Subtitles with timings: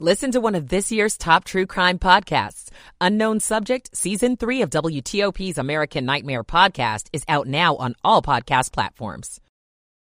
[0.00, 2.68] Listen to one of this year's top true crime podcasts.
[3.00, 8.72] Unknown Subject, Season 3 of WTOP's American Nightmare podcast is out now on all podcast
[8.72, 9.40] platforms.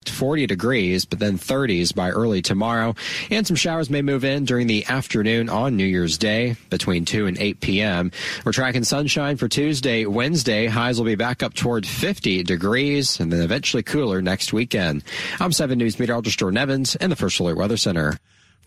[0.07, 2.97] 40 degrees, but then 30s by early tomorrow.
[3.31, 7.27] And some showers may move in during the afternoon on New Year's Day between 2
[7.27, 8.13] and 8 p.m.
[8.45, 10.67] We're tracking sunshine for Tuesday, Wednesday.
[10.67, 15.03] Highs will be back up toward 50 degrees and then eventually cooler next weekend.
[15.41, 18.19] I'm 7 News meteorologist Jordan Evans in the First Alert Weather Center.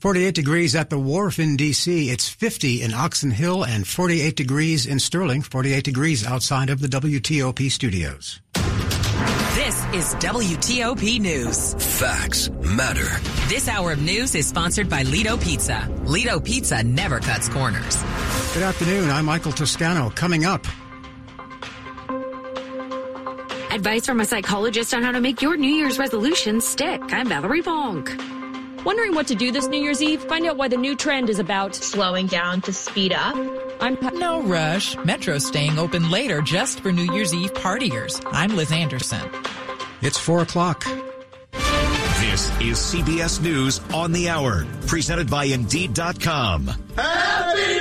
[0.02, 2.10] 48 degrees at the wharf in D.C.
[2.10, 6.88] It's 50 in Oxon Hill and 48 degrees in Sterling, 48 degrees outside of the
[6.88, 8.42] WTOP studios.
[9.54, 11.76] This is WTOP News.
[12.00, 13.06] Facts matter.
[13.48, 15.88] This hour of news is sponsored by Lido Pizza.
[16.06, 17.96] Lido Pizza never cuts corners.
[18.56, 19.12] Good afternoon.
[19.12, 20.10] I'm Michael Toscano.
[20.10, 20.66] Coming up.
[23.72, 27.00] Advice from a psychologist on how to make your New Year's resolution stick.
[27.14, 28.31] I'm Valerie Bonk.
[28.84, 30.24] Wondering what to do this New Year's Eve?
[30.24, 33.36] Find out why the new trend is about slowing down to speed up.
[33.80, 34.98] I'm no rush.
[35.06, 38.26] Metro staying open later just for New Year's Eve partiers.
[38.32, 39.22] I'm Liz Anderson.
[40.02, 40.84] It's four o'clock.
[42.22, 46.68] This is CBS News on the Hour, presented by Indeed.com.
[46.96, 47.81] Happy New Year!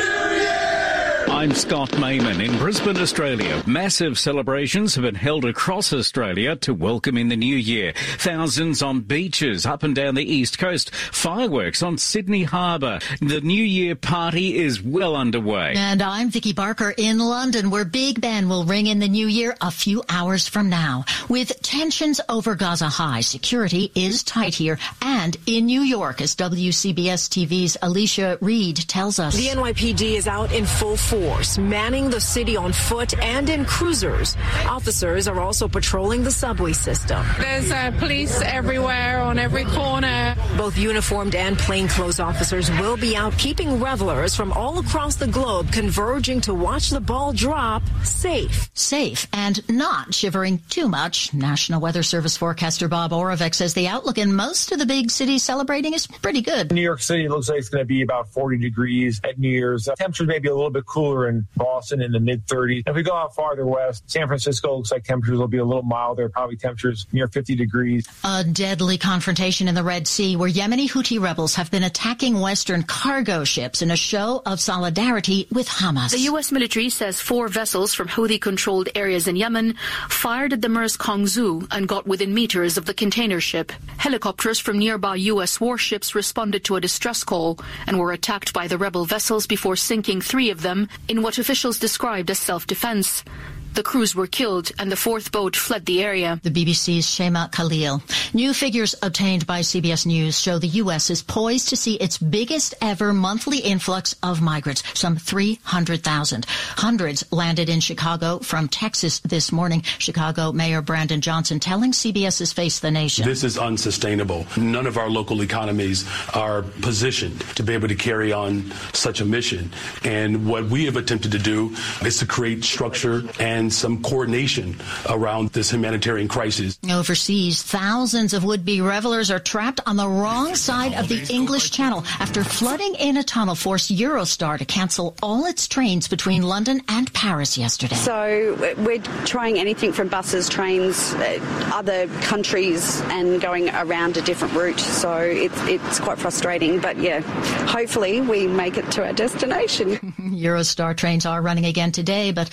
[1.41, 3.63] I'm Scott Mayman in Brisbane, Australia.
[3.67, 7.95] Massive celebrations have been held across Australia to welcome in the new year.
[8.19, 10.95] Thousands on beaches up and down the east coast.
[10.95, 12.99] Fireworks on Sydney Harbour.
[13.23, 15.73] The New Year party is well underway.
[15.79, 19.57] And I'm Vicky Barker in London, where Big Ben will ring in the new year
[19.63, 21.07] a few hours from now.
[21.31, 27.31] With tensions over Gaza high, security is tight here and in New York, as WCBS
[27.31, 29.35] TV's Alicia Reed tells us.
[29.35, 33.65] The NYPD is out in full force force manning the city on foot and in
[33.65, 34.37] cruisers.
[34.67, 37.25] Officers are also patrolling the subway system.
[37.39, 40.35] There's uh, police everywhere on every corner.
[40.57, 45.73] Both uniformed and plainclothes officers will be out keeping revelers from all across the globe
[45.73, 48.69] converging to watch the ball drop safe.
[48.75, 51.33] Safe and not shivering too much.
[51.33, 55.45] National Weather Service forecaster Bob Oravec says the outlook in most of the big cities
[55.45, 56.73] celebrating is pretty good.
[56.73, 59.89] New York City looks like it's going to be about 40 degrees at New Year's.
[59.97, 62.83] Temperatures may be a little bit cooler in Boston in the mid 30s.
[62.87, 65.83] If we go out farther west, San Francisco looks like temperatures will be a little
[65.83, 68.07] milder, probably temperatures near 50 degrees.
[68.25, 72.83] A deadly confrontation in the Red Sea where Yemeni Houthi rebels have been attacking Western
[72.83, 76.13] cargo ships in a show of solidarity with Hamas.
[76.13, 76.53] The U.S.
[76.53, 79.75] military says four vessels from Houthi controlled areas in Yemen
[80.09, 83.73] fired at the Maersk Hangzhou and got within meters of the container ship.
[83.99, 85.61] Helicopters from nearby U.S.
[85.61, 90.21] warships responded to a distress call and were attacked by the rebel vessels before sinking
[90.21, 93.25] three of them in what officials described as self-defense.
[93.73, 96.41] The crews were killed and the fourth boat fled the area.
[96.43, 98.03] The BBC's Shaima Khalil.
[98.35, 101.09] New figures obtained by CBS News show the U.S.
[101.09, 106.47] is poised to see its biggest ever monthly influx of migrants, some 300,000.
[106.49, 109.83] Hundreds landed in Chicago from Texas this morning.
[109.99, 113.25] Chicago Mayor Brandon Johnson telling CBS's Face the Nation.
[113.25, 114.47] This is unsustainable.
[114.57, 119.25] None of our local economies are positioned to be able to carry on such a
[119.25, 119.71] mission.
[120.03, 124.77] And what we have attempted to do is to create structure and and some coordination
[125.09, 126.79] around this humanitarian crisis.
[126.91, 132.03] Overseas, thousands of would-be revelers are trapped on the wrong side of the English Channel
[132.19, 137.13] after flooding in a tunnel forced Eurostar to cancel all its trains between London and
[137.13, 137.97] Paris yesterday.
[137.97, 141.39] So we're trying anything from buses, trains, uh,
[141.73, 144.81] other countries, and going around a different route.
[144.81, 146.81] So it's, it's quite frustrating.
[146.81, 147.21] But yeah,
[147.67, 150.15] hopefully we make it to our destination.
[150.41, 152.51] Eurostar trains are running again today, but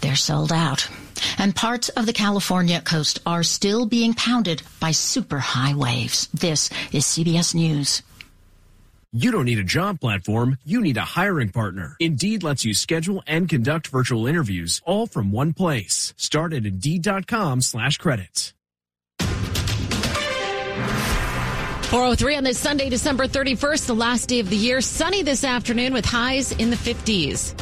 [0.00, 0.88] they're sold out.
[1.38, 6.28] And parts of the California coast are still being pounded by super high waves.
[6.34, 8.02] This is CBS News.
[9.12, 11.96] You don't need a job platform, you need a hiring partner.
[11.98, 16.12] Indeed lets you schedule and conduct virtual interviews all from one place.
[16.18, 18.52] Start at Indeed.com slash credits.
[21.88, 24.82] 403 on this Sunday, December 31st, the last day of the year.
[24.82, 27.54] Sunny this afternoon with highs in the 50s.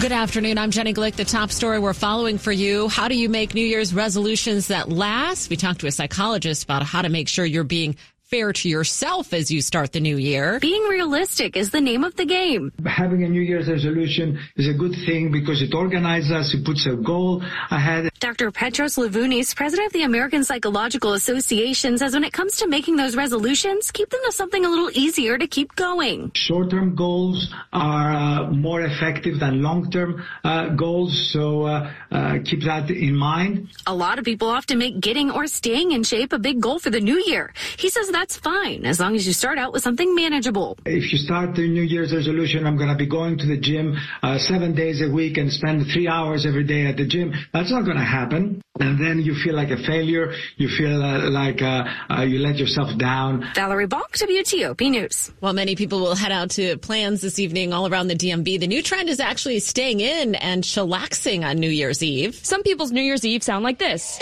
[0.00, 0.58] Good afternoon.
[0.58, 1.14] I'm Jenny Glick.
[1.14, 2.88] The top story we're following for you.
[2.88, 5.48] How do you make New Year's resolutions that last?
[5.48, 7.94] We talked to a psychologist about how to make sure you're being
[8.30, 10.60] fair to yourself as you start the new year.
[10.60, 12.72] Being realistic is the name of the game.
[12.86, 16.86] Having a New Year's resolution is a good thing because it organizes us, it puts
[16.86, 18.08] a goal ahead.
[18.20, 18.52] Dr.
[18.52, 23.16] Petros Levounis, president of the American Psychological Association, says when it comes to making those
[23.16, 26.30] resolutions, keep them to something a little easier to keep going.
[26.34, 32.90] Short-term goals are uh, more effective than long-term uh, goals, so uh, uh keep that
[32.90, 33.68] in mind.
[33.86, 36.90] A lot of people often make getting or staying in shape a big goal for
[36.90, 37.52] the new year.
[37.78, 40.76] He says that's fine as long as you start out with something manageable.
[40.84, 43.96] If you start the New Year's resolution, I'm going to be going to the gym
[44.22, 47.72] uh, seven days a week and spend three hours every day at the gym, that's
[47.72, 48.60] not going to happen.
[48.78, 50.34] And then you feel like a failure.
[50.56, 53.46] You feel uh, like uh, uh, you let yourself down.
[53.54, 55.32] Valerie Bonk, WTOP News.
[55.40, 58.66] While many people will head out to plans this evening all around the DMV, the
[58.66, 62.34] new trend is actually staying in and chillaxing on New Year's Eve.
[62.34, 64.18] Some people's New Year's Eve sound like this.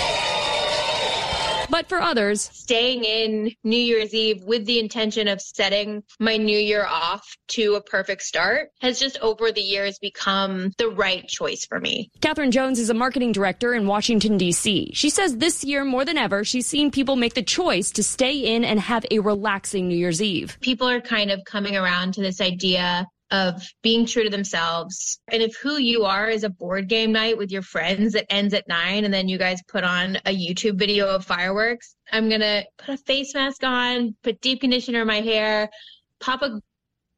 [1.71, 6.59] But for others, staying in New Year's Eve with the intention of setting my new
[6.59, 11.67] year off to a perfect start has just over the years become the right choice
[11.67, 12.11] for me.
[12.21, 14.93] Catherine Jones is a marketing director in Washington, D.C.
[14.95, 18.55] She says this year more than ever, she's seen people make the choice to stay
[18.55, 20.57] in and have a relaxing New Year's Eve.
[20.61, 25.21] People are kind of coming around to this idea of being true to themselves.
[25.31, 28.55] And if who you are is a board game night with your friends that ends
[28.55, 32.41] at nine and then you guys put on a YouTube video of fireworks, I'm going
[32.41, 35.69] to put a face mask on, put deep conditioner in my hair,
[36.21, 36.61] pop a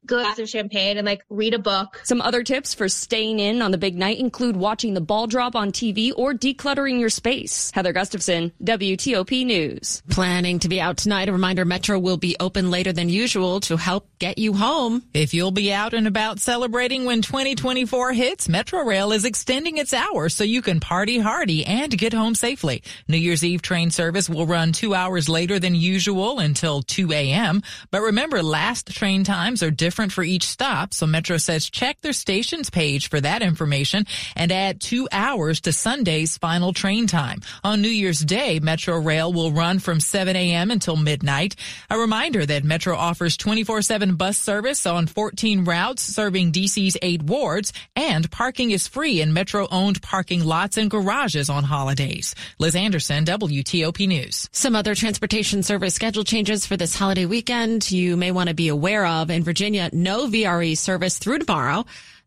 [0.07, 2.01] glass of champagne and like read a book.
[2.05, 5.55] Some other tips for staying in on the big night include watching the ball drop
[5.55, 7.71] on TV or decluttering your space.
[7.73, 10.03] Heather Gustafson, WTOP News.
[10.11, 11.29] Planning to be out tonight.
[11.29, 15.03] A reminder Metro will be open later than usual to help get you home.
[15.15, 19.93] If you'll be out and about celebrating when 2024 hits, Metro Rail is extending its
[19.93, 22.83] hours so you can party hardy and get home safely.
[23.07, 27.63] New Year's Eve train service will run two hours later than usual until 2 a.m.
[27.91, 32.01] But remember, last train times are different different for each stop, so Metro says check
[32.01, 34.07] their stations page for that information
[34.37, 37.41] and add two hours to Sunday's final train time.
[37.65, 40.71] On New Year's Day, Metro Rail will run from 7 a.m.
[40.71, 41.57] until midnight.
[41.91, 47.73] A reminder that Metro offers 24-7 bus service on 14 routes serving DC's eight wards,
[47.97, 52.37] and parking is free in Metro-owned parking lots and garages on holidays.
[52.61, 54.49] Liz Anderson, WTOP News.
[54.53, 58.69] Some other transportation service schedule changes for this holiday weekend you may want to be
[58.69, 59.31] aware of.
[59.31, 61.85] In Virginia, no VRE service through tomorrow.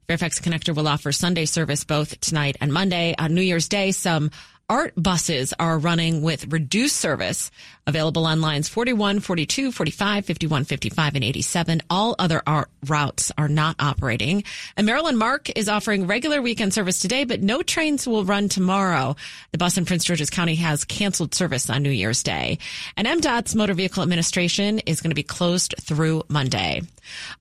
[0.08, 3.16] Fairfax Connector will offer Sunday service both tonight and Monday.
[3.18, 4.32] On New Year's Day, some
[4.70, 7.52] ART buses are running with reduced service
[7.86, 11.82] available on lines 41, 42, 45, 51, 55, and 87.
[11.90, 12.42] All other
[12.88, 14.44] routes are not operating.
[14.78, 19.16] And Maryland MARC is offering regular weekend service today, but no trains will run tomorrow.
[19.52, 22.60] The bus in Prince George's County has canceled service on New Year's Day.
[22.98, 26.82] And MDOT's Motor Vehicle Administration is going to be closed through Monday.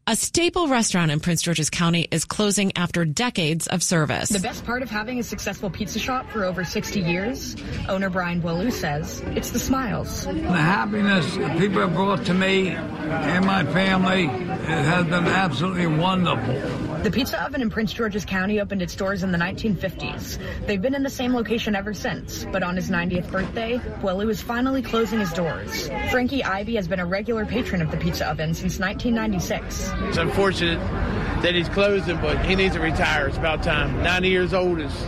[0.06, 4.28] A staple restaurant in Prince George's County is closing after decades of service.
[4.28, 7.56] The best part of having a successful pizza shop for over 60 years,
[7.88, 10.26] owner Brian Boileau says, it's the smiles.
[10.32, 15.86] The happiness that people have brought to me and my family, it has been absolutely
[15.86, 16.54] wonderful.
[17.02, 20.38] The Pizza Oven in Prince George's County opened its doors in the 1950s.
[20.66, 24.40] They've been in the same location ever since, but on his 90th birthday, Boileau is
[24.40, 25.88] finally closing his doors.
[26.10, 29.92] Frankie Ivy has been a regular patron of the Pizza Oven since 1996.
[30.08, 30.78] It's unfortunate
[31.42, 33.26] that he's closing, but he needs to retire.
[33.28, 34.02] It's about time.
[34.02, 35.02] 90 years old is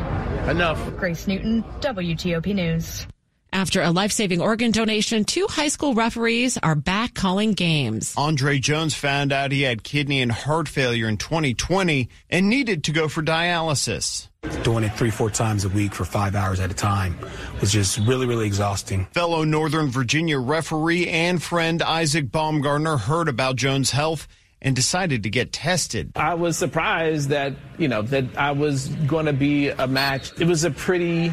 [0.49, 0.79] enough.
[0.97, 3.07] Grace Newton, WTOP News.
[3.55, 8.13] After a life saving organ donation, two high school referees are back calling games.
[8.17, 12.91] Andre Jones found out he had kidney and heart failure in 2020 and needed to
[12.91, 14.27] go for dialysis.
[14.65, 17.17] Doing it three, four times a week for five hours at a time
[17.61, 19.07] was just really, really exhausting.
[19.13, 24.27] Fellow Northern Virginia referee and friend Isaac Baumgartner heard about Jones' health
[24.61, 26.11] and decided to get tested.
[26.17, 30.33] I was surprised that, you know, that I was going to be a match.
[30.41, 31.33] It was a pretty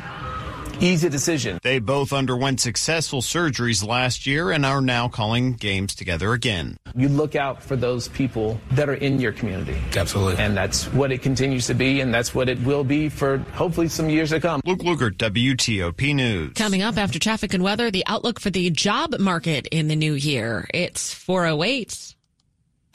[0.81, 1.59] easy decision.
[1.63, 6.77] They both underwent successful surgeries last year and are now calling games together again.
[6.95, 9.81] You look out for those people that are in your community.
[9.95, 10.43] Absolutely.
[10.43, 13.87] And that's what it continues to be, and that's what it will be for hopefully
[13.87, 14.61] some years to come.
[14.65, 16.53] Luke Lukert, WTOP News.
[16.55, 20.13] Coming up after traffic and weather, the outlook for the job market in the new
[20.13, 20.67] year.
[20.73, 22.15] It's 408.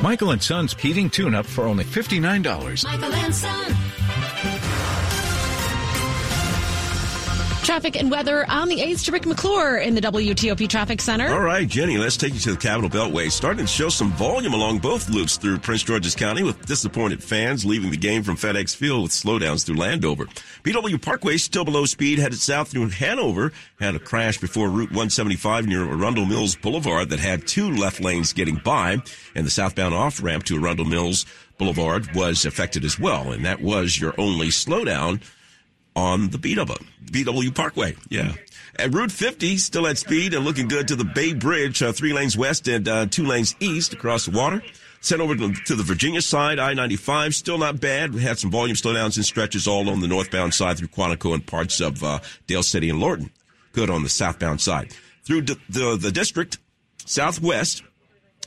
[0.02, 2.84] Michael and Son's heating tune up for only $59.
[2.84, 3.74] Michael and Son.
[7.66, 11.34] Traffic and weather on the 8th to Rick McClure in the WTOP Traffic Center.
[11.34, 13.28] All right, Jenny, let's take you to the Capital Beltway.
[13.28, 17.64] Starting to show some volume along both loops through Prince George's County with disappointed fans
[17.64, 20.26] leaving the game from FedEx Field with slowdowns through Landover.
[20.62, 23.50] BW Parkway still below speed headed south through Hanover.
[23.80, 28.32] Had a crash before Route 175 near Arundel Mills Boulevard that had two left lanes
[28.32, 28.98] getting by
[29.34, 31.26] and the southbound off ramp to Arundel Mills
[31.58, 33.32] Boulevard was affected as well.
[33.32, 35.20] And that was your only slowdown
[35.96, 37.96] on the BW, BW Parkway.
[38.08, 38.34] Yeah.
[38.78, 42.12] At Route 50, still at speed and looking good to the Bay Bridge, uh, three
[42.12, 44.62] lanes west and uh, two lanes east across the water.
[45.00, 48.12] Sent over to, the Virginia side, I-95, still not bad.
[48.12, 51.46] We had some volume slowdowns and stretches all on the northbound side through Quantico and
[51.46, 53.30] parts of uh, Dale City and Lorton.
[53.72, 54.92] Good on the southbound side.
[55.24, 56.58] Through d- the, the district,
[57.04, 57.82] southwest,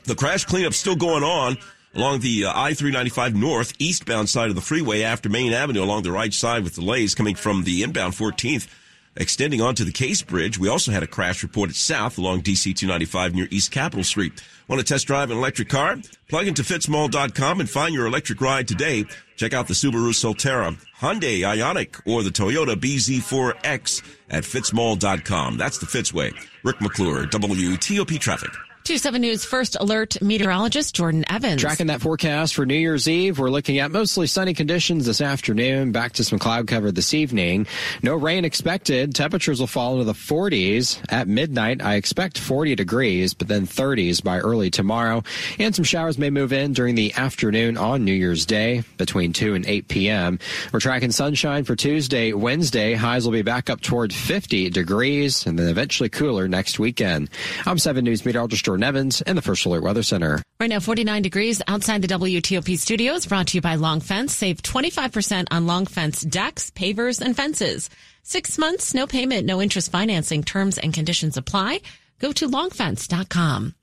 [0.04, 1.56] the crash cleanup still going on
[1.94, 6.12] along the uh, I-395 north eastbound side of the freeway after Main Avenue along the
[6.12, 8.68] right side with delays coming from the inbound 14th
[9.16, 10.58] extending onto the Case Bridge.
[10.58, 14.32] We also had a crash reported south along DC 295 near East Capitol Street.
[14.68, 15.96] Want to test drive an electric car?
[16.28, 19.04] Plug into fitzmall.com and find your electric ride today.
[19.36, 25.56] Check out the Subaru Solterra, Hyundai Ioniq, or the Toyota BZ4X at fitzmall.com.
[25.56, 26.32] That's the Fitzway.
[26.62, 28.69] Rick McClure, WTOP Traffic.
[28.90, 31.60] 2 7 News First Alert meteorologist Jordan Evans.
[31.60, 35.92] Tracking that forecast for New Year's Eve, we're looking at mostly sunny conditions this afternoon,
[35.92, 37.68] back to some cloud cover this evening.
[38.02, 39.14] No rain expected.
[39.14, 41.00] Temperatures will fall into the 40s.
[41.08, 45.22] At midnight, I expect 40 degrees, but then 30s by early tomorrow.
[45.60, 49.54] And some showers may move in during the afternoon on New Year's Day between 2
[49.54, 50.40] and 8 p.m.
[50.72, 52.94] We're tracking sunshine for Tuesday, Wednesday.
[52.94, 57.30] Highs will be back up toward 50 degrees and then eventually cooler next weekend.
[57.64, 60.42] I'm 7 News meteorologist Jordan Evans and the First Alert Weather Center.
[60.58, 64.34] Right now, 49 degrees outside the WTOP studios, brought to you by Long Fence.
[64.34, 67.90] Save 25% on Long Fence decks, pavers, and fences.
[68.22, 70.42] Six months, no payment, no interest financing.
[70.42, 71.80] Terms and conditions apply.
[72.18, 73.74] Go to longfence.com.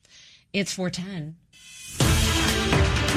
[0.54, 1.36] It's 410.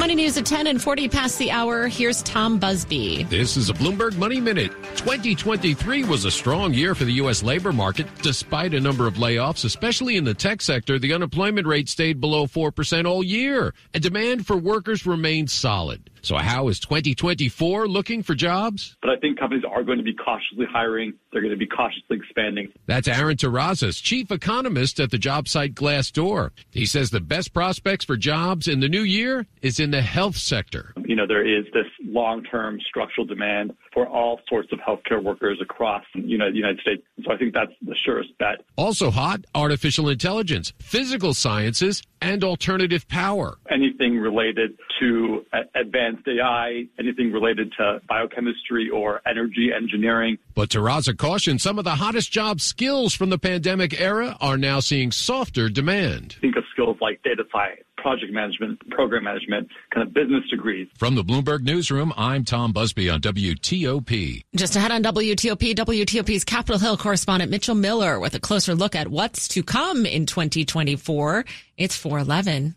[0.00, 1.86] Money news at 10 and 40 past the hour.
[1.86, 3.24] Here's Tom Busby.
[3.24, 4.72] This is a Bloomberg Money Minute.
[4.96, 7.42] 2023 was a strong year for the U.S.
[7.42, 8.06] labor market.
[8.22, 12.46] Despite a number of layoffs, especially in the tech sector, the unemployment rate stayed below
[12.46, 16.08] 4% all year, and demand for workers remained solid.
[16.22, 18.96] So how is 2024 looking for jobs?
[19.00, 21.14] But I think companies are going to be cautiously hiring.
[21.32, 22.72] They're going to be cautiously expanding.
[22.86, 26.50] That's Aaron Terrazas, chief economist at the job site Glassdoor.
[26.70, 30.36] He says the best prospects for jobs in the new year is in the health
[30.36, 30.92] sector.
[31.04, 36.04] You know, there is this long-term structural demand for all sorts of healthcare workers across
[36.14, 37.02] you know, the United States.
[37.24, 38.64] So I think that's the surest bet.
[38.76, 43.58] Also hot, artificial intelligence, physical sciences, and alternative power.
[43.70, 50.38] Anything related to advanced AI, anything related to biochemistry or energy engineering.
[50.54, 54.80] But Terraza cautions some of the hottest job skills from the pandemic era are now
[54.80, 56.36] seeing softer demand.
[56.40, 60.88] Think of skills like data science project management, program management, kind of business degrees.
[60.96, 64.42] From the Bloomberg Newsroom, I'm Tom Busby on WTOP.
[64.56, 69.08] Just ahead on WTOP, WTOP's Capitol Hill correspondent Mitchell Miller with a closer look at
[69.08, 71.44] what's to come in 2024.
[71.76, 72.76] It's 411.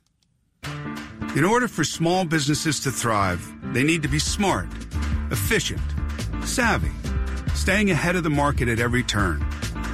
[1.36, 3.42] In order for small businesses to thrive,
[3.74, 4.68] they need to be smart,
[5.32, 5.82] efficient,
[6.44, 6.92] savvy,
[7.56, 9.42] staying ahead of the market at every turn,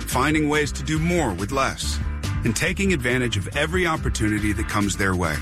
[0.07, 1.99] finding ways to do more with less
[2.43, 5.35] and taking advantage of every opportunity that comes their way.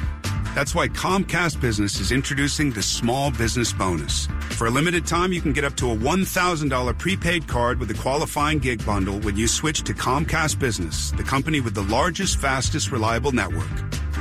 [0.54, 4.28] That's why Comcast Business is introducing the Small Business Bonus.
[4.52, 7.94] For a limited time, you can get up to a $1,000 prepaid card with a
[7.94, 12.92] qualifying gig bundle when you switch to Comcast Business, the company with the largest, fastest,
[12.92, 13.70] reliable network.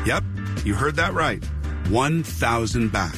[0.04, 0.25] Yep,
[0.66, 1.44] you heard that right.
[1.90, 3.14] 1,000 back.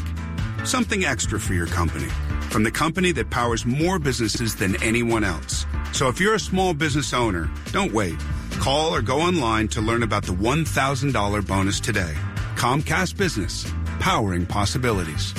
[0.64, 2.09] Something extra for your company.
[2.50, 5.64] From the company that powers more businesses than anyone else.
[5.93, 8.19] So if you're a small business owner, don't wait.
[8.61, 12.14] Call or go online to learn about the $1,000 bonus today.
[12.57, 15.33] Comcast Business, powering possibilities.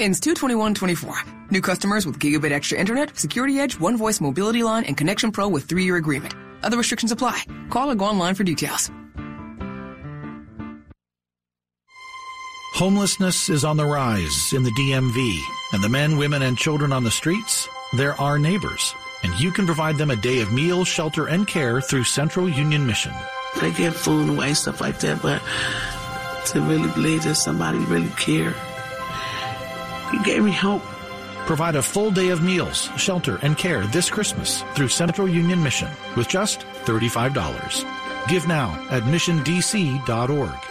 [0.00, 1.14] Ends 22124.
[1.50, 5.46] New customers with Gigabit Extra Internet, Security Edge, One Voice Mobility Line, and Connection Pro
[5.46, 6.34] with three year agreement.
[6.64, 7.44] Other restrictions apply.
[7.70, 8.90] Call or go online for details.
[12.76, 15.40] Homelessness is on the rise in the DMV,
[15.72, 19.66] and the men, women, and children on the streets, they're our neighbors and you can
[19.66, 23.12] provide them a day of meals, shelter, and care through Central Union Mission.
[23.60, 25.42] They get food away, stuff like that, but
[26.46, 28.54] to really believe that somebody really cared,
[30.12, 30.82] he gave me hope.
[31.46, 35.90] Provide a full day of meals, shelter, and care this Christmas through Central Union Mission
[36.16, 38.28] with just $35.
[38.28, 40.65] Give now at missiondc.org.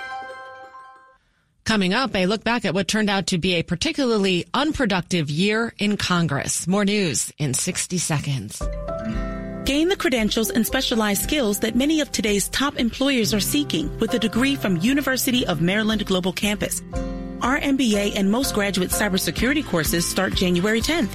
[1.75, 5.73] Coming up, a look back at what turned out to be a particularly unproductive year
[5.77, 6.69] in Congress.
[6.69, 8.61] More news in 60 seconds.
[9.65, 14.13] Gain the credentials and specialized skills that many of today's top employers are seeking with
[14.13, 16.81] a degree from University of Maryland Global Campus.
[17.41, 21.11] Our MBA and most graduate cybersecurity courses start January 10th.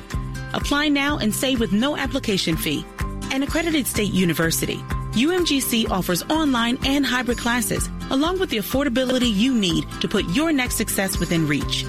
[0.52, 2.85] Apply now and save with no application fee.
[3.33, 4.79] An accredited state university,
[5.12, 10.52] UMGC offers online and hybrid classes, along with the affordability you need to put your
[10.52, 11.85] next success within reach.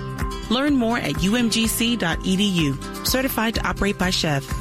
[0.49, 3.07] Learn more at umgc.edu.
[3.07, 4.60] Certified to operate by SCHEV.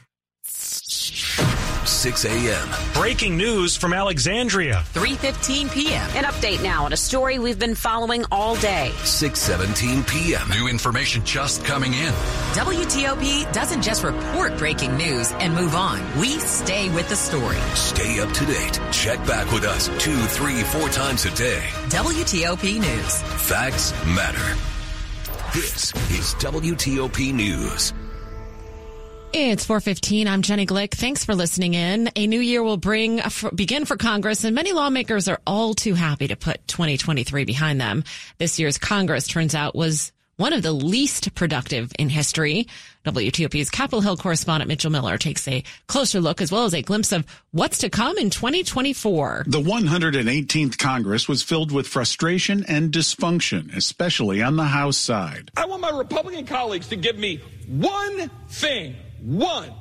[0.91, 2.69] 6 a.m.
[2.93, 4.83] Breaking news from Alexandria.
[4.93, 6.09] 3:15 p.m.
[6.15, 8.91] An update now on a story we've been following all day.
[9.03, 10.49] 6:17 p.m.
[10.49, 12.13] New information just coming in.
[12.53, 16.01] WTOP doesn't just report breaking news and move on.
[16.19, 17.57] We stay with the story.
[17.73, 18.81] Stay up to date.
[18.91, 21.63] Check back with us two, three, four times a day.
[21.87, 23.21] WTOP News.
[23.47, 24.57] Facts matter.
[25.53, 27.93] This is WTOP News.
[29.33, 30.27] It's 415.
[30.27, 30.91] I'm Jenny Glick.
[30.91, 32.09] Thanks for listening in.
[32.17, 33.21] A new year will bring
[33.55, 38.03] begin for Congress and many lawmakers are all too happy to put 2023 behind them.
[38.39, 42.67] This year's Congress turns out was one of the least productive in history.
[43.05, 47.13] WTOP's Capitol Hill correspondent Mitchell Miller takes a closer look as well as a glimpse
[47.13, 49.45] of what's to come in 2024.
[49.47, 55.51] The 118th Congress was filled with frustration and dysfunction, especially on the House side.
[55.55, 59.71] I want my Republican colleagues to give me one thing one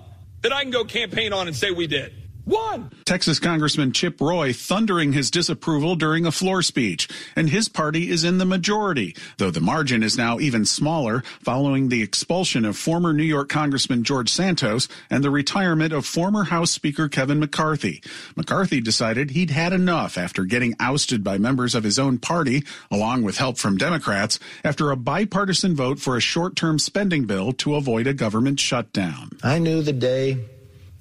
[0.43, 2.13] that I can go campaign on and say we did.
[2.51, 2.91] One.
[3.05, 8.25] Texas Congressman Chip Roy thundering his disapproval during a floor speech, and his party is
[8.25, 13.13] in the majority, though the margin is now even smaller following the expulsion of former
[13.13, 18.03] New York Congressman George Santos and the retirement of former House Speaker Kevin McCarthy.
[18.35, 23.23] McCarthy decided he'd had enough after getting ousted by members of his own party, along
[23.23, 28.09] with help from Democrats, after a bipartisan vote for a short-term spending bill to avoid
[28.09, 29.31] a government shutdown.
[29.45, 30.45] I knew the day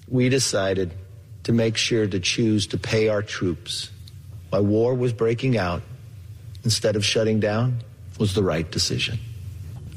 [0.08, 0.94] we decided
[1.43, 3.89] to make sure to choose to pay our troops
[4.50, 5.81] while war was breaking out
[6.63, 7.79] instead of shutting down
[8.19, 9.19] was the right decision.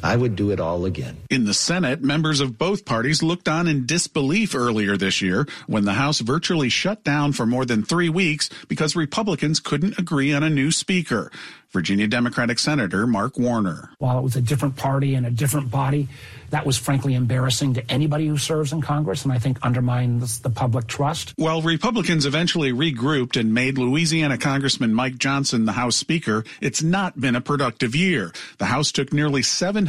[0.02, 1.16] I would do it all again.
[1.30, 5.84] In the Senate, members of both parties looked on in disbelief earlier this year when
[5.84, 10.42] the House virtually shut down for more than three weeks because Republicans couldn't agree on
[10.42, 11.30] a new speaker.
[11.72, 13.90] Virginia Democratic Senator Mark Warner.
[13.98, 16.08] While it was a different party and a different body,
[16.50, 20.50] that was frankly embarrassing to anybody who serves in Congress and I think undermines the
[20.50, 21.32] public trust.
[21.36, 27.18] While Republicans eventually regrouped and made Louisiana Congressman Mike Johnson the House Speaker, it's not
[27.18, 28.32] been a productive year.
[28.58, 29.40] The House took nearly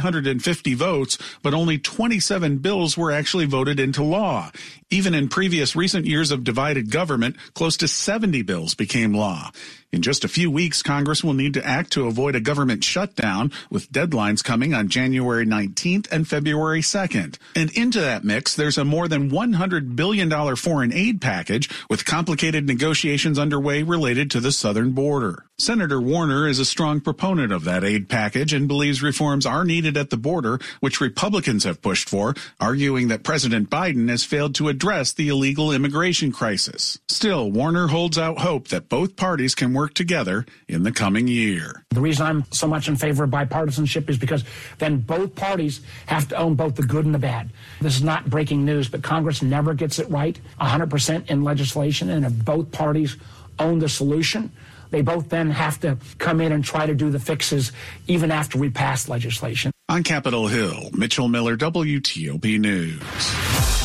[0.04, 4.50] 750 votes, but only 27 bills were actually voted into law.
[4.90, 9.50] Even in previous recent years of divided government, close to 70 bills became law.
[9.94, 13.52] In just a few weeks, Congress will need to act to avoid a government shutdown,
[13.70, 17.38] with deadlines coming on January 19th and February 2nd.
[17.54, 22.66] And into that mix, there's a more than $100 billion foreign aid package, with complicated
[22.66, 25.44] negotiations underway related to the southern border.
[25.56, 29.96] Senator Warner is a strong proponent of that aid package and believes reforms are needed
[29.96, 34.68] at the border, which Republicans have pushed for, arguing that President Biden has failed to
[34.68, 36.98] address the illegal immigration crisis.
[37.08, 41.84] Still, Warner holds out hope that both parties can work together in the coming year.
[41.90, 44.44] The reason I'm so much in favor of bipartisanship is because
[44.78, 47.50] then both parties have to own both the good and the bad.
[47.80, 52.24] This is not breaking news, but Congress never gets it right 100% in legislation, and
[52.24, 53.16] if both parties
[53.58, 54.50] own the solution,
[54.90, 57.72] they both then have to come in and try to do the fixes
[58.06, 59.72] even after we pass legislation.
[59.88, 63.83] On Capitol Hill, Mitchell Miller, WTOP News.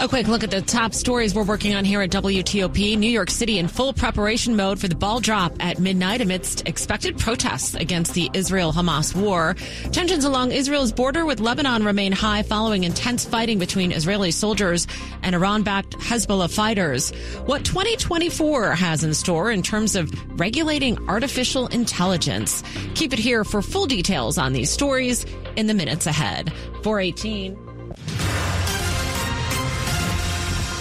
[0.00, 2.96] A quick look at the top stories we're working on here at WTOP.
[2.96, 7.18] New York City in full preparation mode for the ball drop at midnight amidst expected
[7.18, 9.56] protests against the Israel Hamas war.
[9.92, 14.86] Tensions along Israel's border with Lebanon remain high following intense fighting between Israeli soldiers
[15.22, 17.10] and Iran backed Hezbollah fighters.
[17.44, 22.62] What 2024 has in store in terms of regulating artificial intelligence.
[22.94, 26.50] Keep it here for full details on these stories in the minutes ahead.
[26.82, 27.69] 418.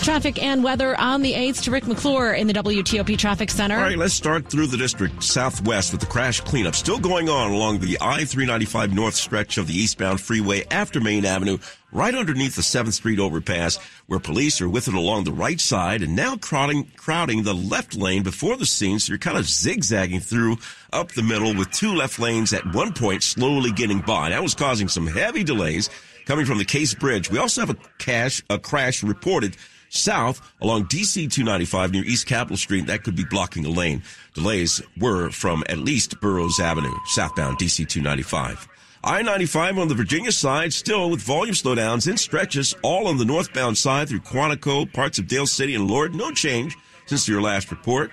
[0.09, 3.75] Traffic and weather on the 8th to Rick McClure in the WTOP Traffic Center.
[3.75, 7.51] All right, let's start through the district southwest with the crash cleanup still going on
[7.51, 11.59] along the I-395 north stretch of the eastbound freeway after Main Avenue,
[11.91, 16.01] right underneath the 7th Street overpass, where police are with it along the right side
[16.01, 18.97] and now crowding, crowding the left lane before the scene.
[18.97, 20.57] So you're kind of zigzagging through
[20.91, 24.29] up the middle with two left lanes at one point slowly getting by.
[24.29, 25.87] That was causing some heavy delays
[26.25, 27.29] coming from the Case Bridge.
[27.29, 29.55] We also have a cash, a crash reported
[29.89, 32.87] south along DC 295 near East Capitol Street.
[32.87, 34.03] That could be blocking a lane.
[34.33, 38.67] Delays were from at least Burroughs Avenue, southbound DC 295.
[39.03, 43.77] I-95 on the Virginia side, still with volume slowdowns in stretches, all on the northbound
[43.77, 46.13] side through Quantico, parts of Dale City and Lord.
[46.13, 46.75] No change
[47.05, 48.11] since your last report.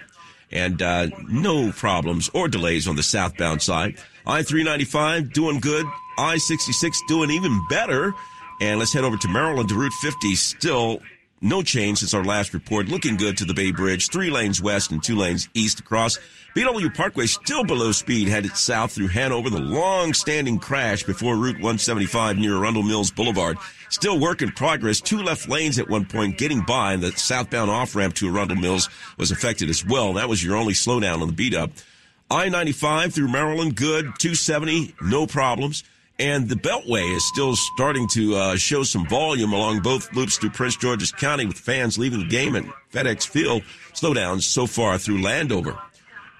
[0.52, 3.96] And uh, no problems or delays on the southbound side.
[4.26, 5.86] I-395 doing good.
[6.18, 8.14] I-66 doing even better.
[8.60, 10.36] And let's head over to Maryland to Route 50.
[10.36, 11.00] Still
[11.46, 12.88] no change since our last report.
[12.88, 14.10] Looking good to the Bay Bridge.
[14.10, 16.18] Three lanes west and two lanes east across.
[16.54, 19.50] BW Parkway still below speed, headed south through Hanover.
[19.50, 23.58] The long-standing crash before Route 175 near Arundel Mills Boulevard.
[23.90, 25.00] Still work in progress.
[25.00, 28.88] Two left lanes at one point getting by, and the southbound off-ramp to Arundel Mills
[29.18, 30.14] was affected as well.
[30.14, 31.70] That was your only slowdown on the beat up.
[32.30, 34.06] I-95 through Maryland, good.
[34.18, 35.84] 270, no problems.
[36.18, 40.50] And the Beltway is still starting to uh, show some volume along both loops through
[40.50, 43.62] Prince George's County with fans leaving the game at FedEx Field.
[43.92, 45.78] Slowdowns so far through Landover.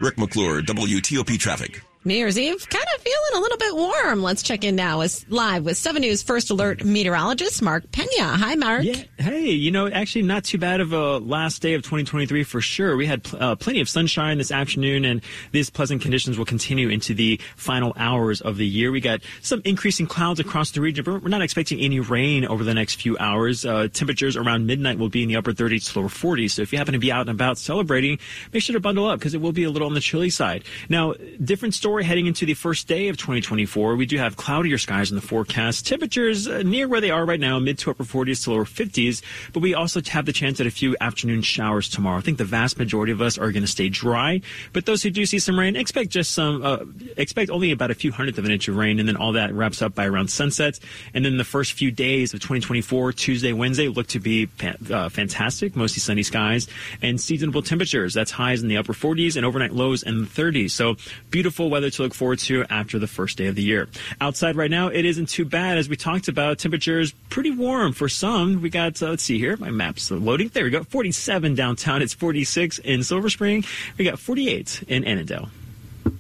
[0.01, 1.83] Rick McClure, WTOP Traffic.
[2.05, 4.21] New Year's Eve, kind feeling a little bit warm.
[4.21, 5.01] Let's check in now.
[5.03, 8.09] Is live with Seven News First Alert meteorologist Mark Pena.
[8.19, 8.83] Hi, Mark.
[8.83, 8.97] Yeah.
[9.17, 12.97] Hey, you know, actually, not too bad of a last day of 2023 for sure.
[12.97, 17.15] We had uh, plenty of sunshine this afternoon, and these pleasant conditions will continue into
[17.15, 18.91] the final hours of the year.
[18.91, 22.65] We got some increasing clouds across the region, but we're not expecting any rain over
[22.65, 23.65] the next few hours.
[23.65, 26.53] Uh, temperatures around midnight will be in the upper 30s to lower 40s.
[26.53, 28.19] So if you happen to be out and about celebrating,
[28.53, 30.65] make sure to bundle up because it will be a little on the chilly side.
[30.89, 33.95] Now, different story heading into the first day of 2024.
[33.97, 35.87] We do have cloudier skies in the forecast.
[35.87, 39.23] Temperatures uh, near where they are right now, mid to upper 40s to lower 50s.
[39.53, 42.19] But we also have the chance at a few afternoon showers tomorrow.
[42.19, 44.41] I think the vast majority of us are going to stay dry.
[44.73, 46.79] But those who do see some rain, expect just some, uh,
[47.17, 48.99] expect only about a few hundredth of an inch of rain.
[48.99, 50.79] And then all that wraps up by around sunset.
[51.13, 54.49] And then the first few days of 2024, Tuesday, Wednesday, look to be
[54.91, 55.77] uh, fantastic.
[55.77, 56.67] Mostly sunny skies
[57.03, 58.15] and seasonable temperatures.
[58.15, 60.71] That's highs in the upper 40s and overnight lows in the 30s.
[60.71, 60.97] So
[61.31, 63.89] beautiful weather to look forward to after the first day of the year.
[64.21, 65.79] Outside right now, it isn't too bad.
[65.79, 68.63] As we talked about, temperatures pretty warm for some.
[68.63, 70.49] We got, uh, let's see here, my map's loading.
[70.49, 70.85] There we go.
[70.85, 72.03] 47 downtown.
[72.03, 73.65] It's 46 in Silver Spring.
[73.99, 75.49] We got 48 in Annandale.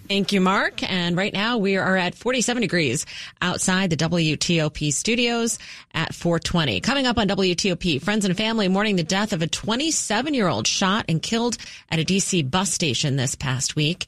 [0.09, 0.88] Thank you, Mark.
[0.88, 3.07] And right now we are at 47 degrees
[3.42, 5.59] outside the WTOP studios
[5.94, 6.81] at 420.
[6.81, 10.66] Coming up on WTOP, friends and family mourning the death of a 27 year old
[10.66, 11.57] shot and killed
[11.90, 14.07] at a DC bus station this past week.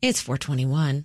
[0.00, 1.04] It's 421.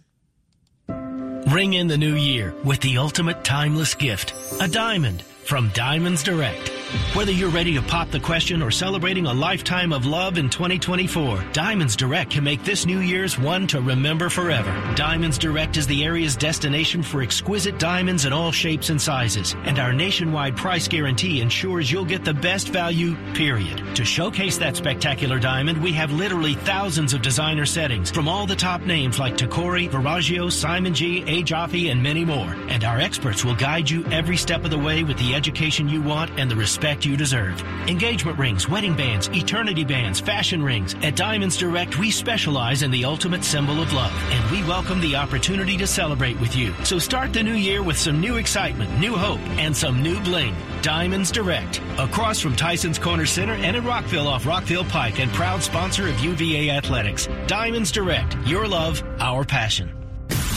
[0.88, 6.75] Ring in the new year with the ultimate timeless gift, a diamond from Diamonds Direct.
[7.14, 11.44] Whether you're ready to pop the question or celebrating a lifetime of love in 2024,
[11.52, 14.72] Diamonds Direct can make this New Year's one to remember forever.
[14.96, 19.80] Diamonds Direct is the area's destination for exquisite diamonds in all shapes and sizes, and
[19.80, 23.96] our nationwide price guarantee ensures you'll get the best value, period.
[23.96, 28.56] To showcase that spectacular diamond, we have literally thousands of designer settings from all the
[28.56, 31.42] top names like Tacori, Verragio, Simon G, A.
[31.42, 32.56] Jaffe, and many more.
[32.68, 36.02] And our experts will guide you every step of the way with the education you
[36.02, 37.60] want and the respect respect you deserve.
[37.90, 40.94] Engagement rings, wedding bands, eternity bands, fashion rings.
[41.02, 45.16] At Diamonds Direct, we specialize in the ultimate symbol of love, and we welcome the
[45.16, 46.76] opportunity to celebrate with you.
[46.84, 50.54] So start the new year with some new excitement, new hope, and some new bling.
[50.84, 55.64] Diamonds Direct, across from Tyson's Corner Center and in Rockville off Rockville Pike, and proud
[55.64, 57.28] sponsor of UVA Athletics.
[57.48, 59.92] Diamonds Direct, your love, our passion.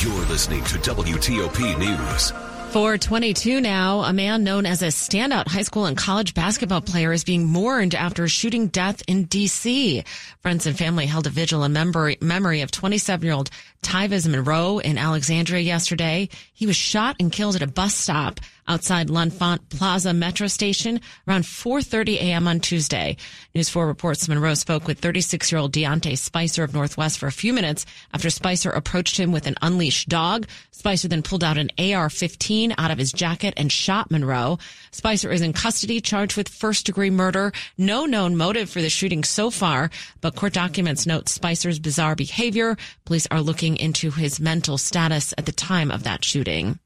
[0.00, 2.47] You're listening to WTOP News.
[2.68, 7.24] 422 now, a man known as a standout high school and college basketball player is
[7.24, 10.04] being mourned after a shooting death in D.C.
[10.42, 13.48] Friends and family held a vigil in memory, memory of 27 year old
[13.82, 16.28] Tyvis Monroe in Alexandria yesterday.
[16.52, 21.44] He was shot and killed at a bus stop outside L'Enfant Plaza Metro Station around
[21.44, 22.46] 4.30 a.m.
[22.46, 23.16] on Tuesday.
[23.54, 27.86] News 4 reports Monroe spoke with 36-year-old Deontay Spicer of Northwest for a few minutes
[28.12, 30.46] after Spicer approached him with an unleashed dog.
[30.70, 34.58] Spicer then pulled out an AR-15 out of his jacket and shot Monroe.
[34.90, 37.52] Spicer is in custody, charged with first-degree murder.
[37.78, 42.76] No known motive for the shooting so far, but court documents note Spicer's bizarre behavior.
[43.06, 46.78] Police are looking into his mental status at the time of that shooting.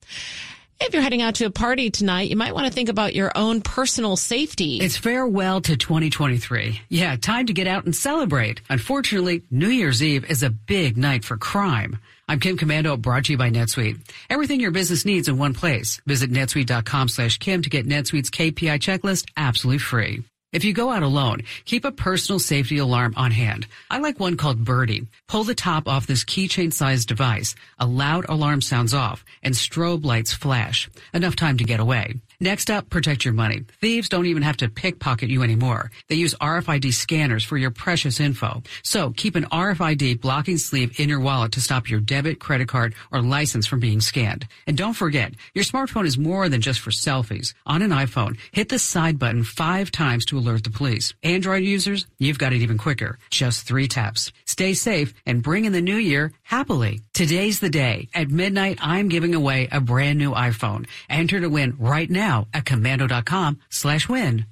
[0.80, 3.30] If you're heading out to a party tonight, you might want to think about your
[3.36, 4.78] own personal safety.
[4.78, 6.80] It's farewell to 2023.
[6.88, 8.62] Yeah, time to get out and celebrate.
[8.68, 11.98] Unfortunately, New Year's Eve is a big night for crime.
[12.28, 14.00] I'm Kim Komando, brought to you by NetSuite.
[14.28, 16.00] Everything your business needs in one place.
[16.04, 20.24] Visit netsuite.com slash Kim to get NetSuite's KPI checklist absolutely free.
[20.52, 23.66] If you go out alone, keep a personal safety alarm on hand.
[23.90, 25.06] I like one called Birdie.
[25.26, 27.54] Pull the top off this keychain sized device.
[27.78, 30.90] A loud alarm sounds off and strobe lights flash.
[31.14, 32.16] Enough time to get away.
[32.42, 33.62] Next up, protect your money.
[33.80, 35.92] Thieves don't even have to pickpocket you anymore.
[36.08, 38.64] They use RFID scanners for your precious info.
[38.82, 42.96] So keep an RFID blocking sleeve in your wallet to stop your debit, credit card,
[43.12, 44.48] or license from being scanned.
[44.66, 47.54] And don't forget, your smartphone is more than just for selfies.
[47.64, 51.14] On an iPhone, hit the side button five times to alert the police.
[51.22, 53.20] Android users, you've got it even quicker.
[53.30, 54.32] Just three taps.
[54.46, 57.02] Stay safe and bring in the new year happily.
[57.14, 58.08] Today's the day.
[58.14, 60.86] At midnight, I'm giving away a brand new iPhone.
[61.10, 64.46] Enter to win right now at komando.com slash win.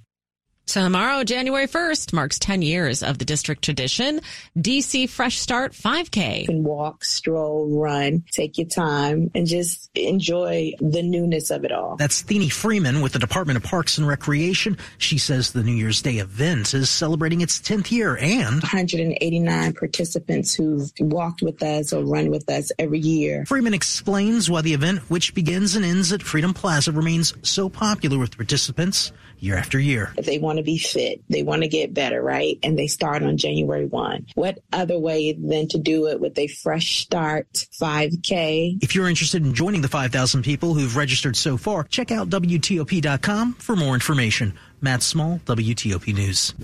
[0.70, 4.20] Tomorrow, January 1st, marks 10 years of the district tradition,
[4.56, 6.42] DC Fresh Start 5K.
[6.42, 11.72] You can walk, stroll, run, take your time, and just enjoy the newness of it
[11.72, 11.96] all.
[11.96, 14.78] That's Thenie Freeman with the Department of Parks and Recreation.
[14.98, 20.54] She says the New Year's Day event is celebrating its 10th year and 189 participants
[20.54, 23.44] who've walked with us or run with us every year.
[23.44, 28.20] Freeman explains why the event, which begins and ends at Freedom Plaza, remains so popular
[28.20, 30.12] with participants year after year.
[30.16, 32.58] If they want to be fit, they want to get better, right?
[32.62, 34.26] And they start on January 1.
[34.34, 38.82] What other way than to do it with a fresh start 5K?
[38.82, 43.54] If you're interested in joining the 5,000 people who've registered so far, check out WTOP.com
[43.54, 44.54] for more information.
[44.80, 46.54] Matt Small, WTOP News.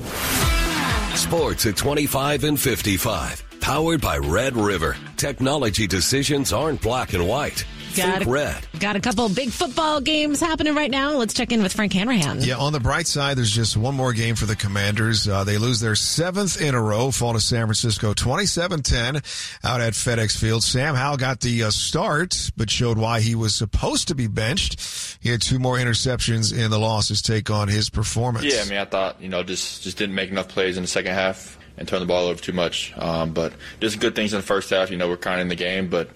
[1.15, 3.43] Sports at 25 and 55.
[3.61, 4.97] Powered by Red River.
[5.17, 7.65] Technology decisions aren't black and white.
[7.97, 8.67] Got Think a, red.
[8.79, 11.13] got a couple big football games happening right now.
[11.13, 12.43] Let's check in with Frank Hanrahan.
[12.43, 15.27] Yeah, on the bright side, there's just one more game for the Commanders.
[15.27, 19.95] Uh, they lose their seventh in a row, fall to San Francisco 27-10 out at
[19.95, 20.63] FedEx Field.
[20.63, 25.19] Sam Howell got the uh, start, but showed why he was supposed to be benched.
[25.21, 27.09] He had two more interceptions in the loss.
[27.09, 28.45] His take on his performance.
[28.45, 30.89] Yeah, I mean, I thought, you know, just, just didn't make enough plays in the
[30.89, 32.93] second half and turn the ball over too much.
[32.97, 34.91] Um, but just good things in the first half.
[34.91, 36.09] You know, we're kind of in the game, but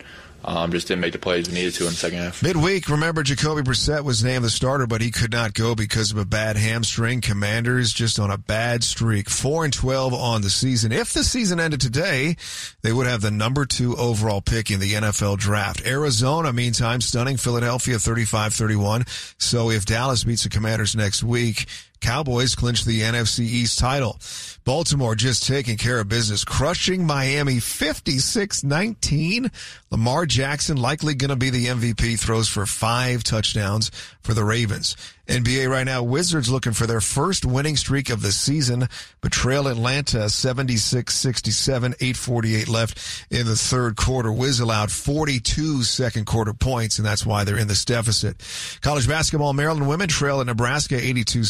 [0.44, 2.42] um, just didn't make the plays we needed to in the second half.
[2.42, 6.18] Midweek, remember Jacoby Brissett was named the starter, but he could not go because of
[6.18, 7.20] a bad hamstring.
[7.20, 10.92] Commanders just on a bad streak, four and twelve on the season.
[10.92, 12.36] If the season ended today,
[12.82, 15.86] they would have the number two overall pick in the NFL draft.
[15.86, 19.34] Arizona, meantime, stunning Philadelphia 35-31.
[19.40, 21.66] So if Dallas beats the Commanders next week,
[22.00, 24.18] Cowboys clinch the NFC East title.
[24.64, 29.50] Baltimore just taking care of business, crushing Miami 56-19.
[29.90, 33.90] Lamar Jackson likely going to be the MVP, throws for five touchdowns
[34.22, 34.96] for the Ravens.
[35.30, 38.88] NBA right now, Wizards looking for their first winning streak of the season,
[39.20, 44.32] but trail Atlanta 76-67, 848 left in the third quarter.
[44.32, 48.42] Wiz allowed 42 second quarter points, and that's why they're in this deficit.
[48.80, 51.44] College basketball, Maryland women trail at Nebraska 82